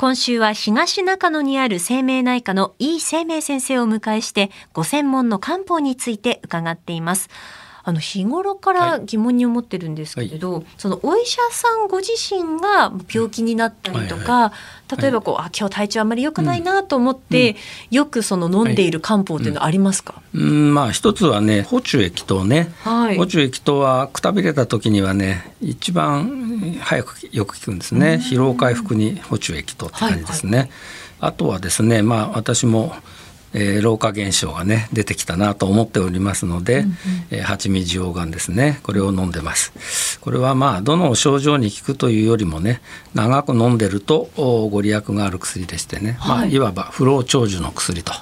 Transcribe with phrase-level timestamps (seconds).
[0.00, 7.28] 今週は東中野にある生命内科の井生命先生をお迎えしてご専門の漢方について伺っています。
[7.82, 14.52] あの日頃から疑問に思ってるんですけれど、はい、そのお医者さんご自身が病気になったりとか、はいは
[14.98, 17.52] い、例えばこう、あ今日体調あまり良くないなと思って、
[17.90, 26.49] うん、よくその飲んでいる漢方っていうのはありますか、うん、まあ一つはね補中液糖ね、はい、補中液糖はくたびれた時にはね一番
[26.80, 28.20] 早くよく効くんですね。
[28.22, 30.70] 疲労回復に補中液糖って感じですね、はいはい、
[31.20, 32.94] あとはですねまあ私も
[33.52, 36.94] えー、老化現象がね出てきたなと思っておりますので、うんうん、
[37.30, 38.78] えー、蜂蜜溶岩ですね。
[38.84, 40.20] これを飲んでます。
[40.20, 42.80] これはまあどの症状に効くというよりもね
[43.14, 46.58] 長く飲んでるとご利益がある薬でしてね、はいまあ、い。
[46.60, 48.12] わば不老長寿の薬と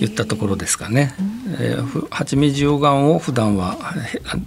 [0.00, 1.14] いったところですかね、
[1.58, 3.78] えー、蜂蜜溶岩を普段は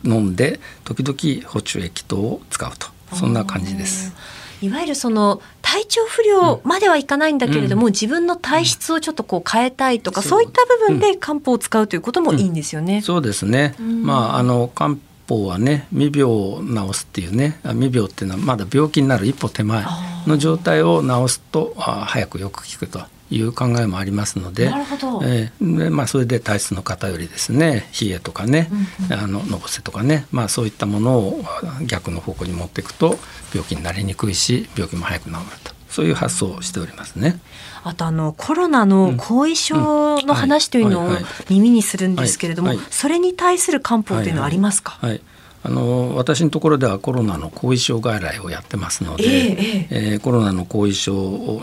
[0.04, 4.14] 飲んで時々補中液等を使うとそんな感じです。
[4.62, 10.24] いわゆるその体調不良まではいかないんだけれども、うん、自分の体質をちょっとこう変えたいとか、う。
[10.26, 12.98] ん、そういった部分で漢方を使うということもいいんですよね。
[12.98, 14.96] うん、そうですね、まああの漢
[15.28, 19.84] 方はね未病を治すっていうね未病っていうのはまだ病気になる一歩手前
[20.28, 27.90] の状態を治すとあ早くよく効くという考えもありますので、えー、でまあ、それで体質の偏りですね。
[28.00, 31.44] 冷えとかね、うんうん、あののぼせとかね、まあ、そういったものを
[31.88, 33.18] 逆の方向に持っていくと
[33.54, 35.76] 病気になりにくいし病気も早く治ると。
[35.90, 37.40] そういう発想をしておりますね。
[37.84, 41.10] あとあのコロナの後遺症の話というのを
[41.50, 45.20] 耳にするんですけれども、それに対する漢方というのはありますか、はいはい。
[45.20, 45.35] はい
[45.66, 51.12] あの私のところではコロナの後遺症外来をやってますので、えー、えー、コロナの後遺症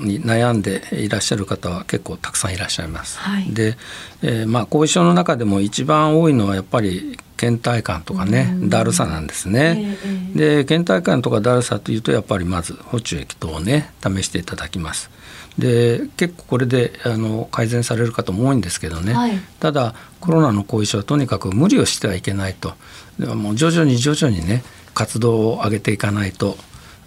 [0.03, 3.21] に悩んでいらっしゃる方は結構たくさんいらっしゃいます。
[3.21, 3.77] はい、で、
[4.23, 9.97] えー、まあ、後遺症の中でも一番多いのはやっぱり倦怠感とかね、だるさなんですね。
[10.05, 15.11] えー、で倦怠感とかだるさというとやっぱりまず補中液等をね試していただきます。
[15.59, 22.75] で結構これであの改善される方も多いんですけどね、はい、ただコロナの後遺症はとにかく無理をしてはいけないと。
[23.19, 24.63] でももう徐々に徐々にね
[24.95, 26.57] 活動を上げていかないと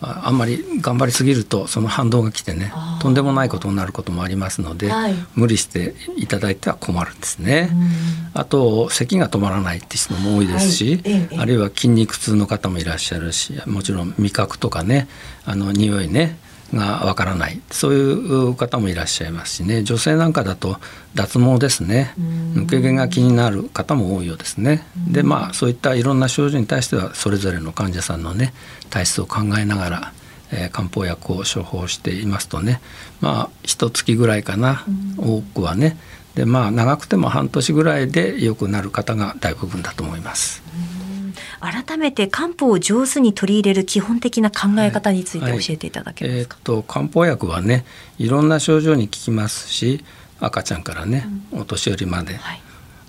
[0.06, 2.72] あんまり頑張りすぎるとその反動が来てね
[3.02, 7.70] とんでもないことになることもありますので、はい、無理していただいては困るんですね。
[8.34, 15.08] あと咳が止まらないって人も多いですし、はい、あるいは筋肉痛の方もいらっしゃるしもちろん味覚とかね
[15.46, 16.38] あの匂いね
[16.76, 17.62] がわからない。
[17.72, 19.84] そういう方もいらっしゃいますしね。
[19.84, 20.78] 女性なんかだと
[21.16, 22.14] 脱毛ですね。
[22.54, 24.86] 抜け毛が気になる方も多いようですね。
[25.08, 28.54] でまあそういったいろんな症状に対してはそれぞれの患者さんのね
[28.90, 30.14] 体質を考えながら、
[30.52, 32.82] えー、漢方薬を処方していますとね。
[33.22, 34.84] まあ一月ぐらいかな。
[35.18, 35.98] 多くはね。
[36.36, 40.62] でまあ長くても半年ぐらいで良くなる方が大部分だと思います。
[41.72, 46.30] 改めて漢方を上手に取り入れる基本的な考え方について教えていただけますか、はい。
[46.30, 47.86] はい、えー、っと漢方薬はね
[48.18, 50.04] いろんな症状に効きますし
[50.40, 52.62] 赤ちゃんからね、うん、お年寄りまで、はい、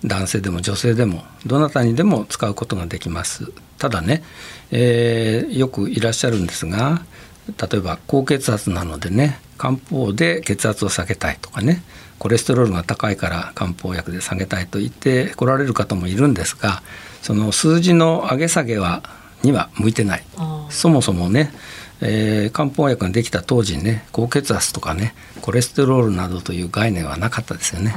[0.04, 3.52] 男性でも女性でもどなたにでも使うことができます。
[3.78, 4.22] ただね、
[4.70, 7.02] えー、よくいらっしゃるんですが
[7.48, 11.82] 例えば高血圧なのでね漢方で血圧を下げたいとかね
[12.18, 16.82] コレステロールが高いから漢方薬で下げたいと言って来られる方もいるんですが
[17.22, 19.02] その数字の上げ下げは
[19.42, 20.24] には向いてない。
[20.70, 21.52] そもそもね、
[22.00, 27.94] えー、漢方薬ができた当時ね高血圧とかねコレステロールなどという概念はなかったですよね。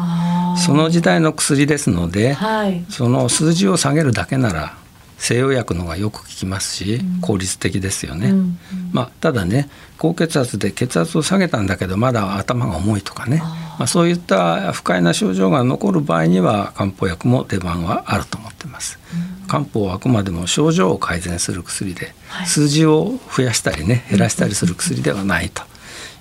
[0.58, 4.78] その時代の薬ですので、はい、その数字を下げるだけなら
[5.20, 8.58] 西洋薬の方がよく効きますし効率的ですよね、うんうん、
[8.92, 13.44] まあ、ただね高血圧で血圧を下げたんだけどまだ頭が重いとかね。
[13.80, 19.00] まあ、そういった不快な症状が残る場合には漢方薬も出番はあると思ってます。
[19.48, 25.64] 漢方はあくまでも症状を改善する薬で、はい、数字を増やしたりね減らしたりする薬ではないと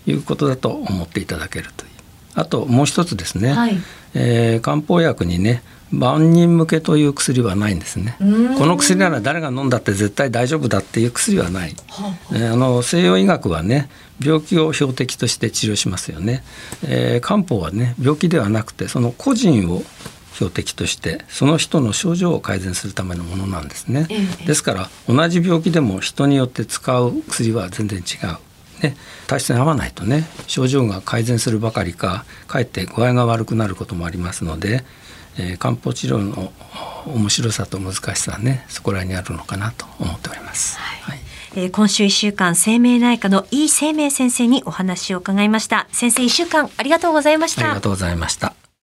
[0.07, 1.91] いうことだと思っていただけるという。
[2.35, 3.77] あともう一つですね、はい、
[4.15, 8.17] えー、漢方薬にね万人向けという薬はないんですね。
[8.19, 11.75] この薬なら誰が飲んだって絶対大丈夫だっていう薬はない、
[12.33, 13.89] えー、あの西洋医学はね
[14.23, 16.43] 病気を標的として治療しますよね、
[16.87, 19.83] えー、漢方はね病気ではなくてその個人を
[20.35, 24.07] 標的としてその人の症状を改善するためのものなんですね、
[24.47, 28.39] ですから同じ病気でも人によって使う薬は全然違う
[28.83, 28.97] ね、
[29.27, 34.85] 体質に合わないとね症状が改善するばかりかかえって具合が悪くなることもありますので、
[35.39, 36.53] えー、漢方治療の
[37.07, 40.79] 面白さと難しさはねそこらにあるのかなと思っております。
[40.79, 41.19] はい、はい。
[41.57, 45.89] えー、今週1週間生命内科の井生命先生にお話を伺いました。
[45.93, 47.65] 先生1週間ありがとうございました。
[47.65, 48.68] ありがとうございました